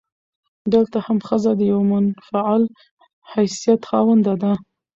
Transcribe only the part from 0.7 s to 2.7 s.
دلته هم ښځه د يوه منفعل